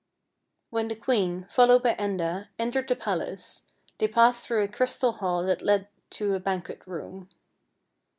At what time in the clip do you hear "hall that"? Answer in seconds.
5.11-5.61